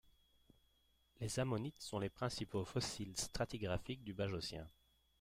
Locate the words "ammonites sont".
1.37-1.99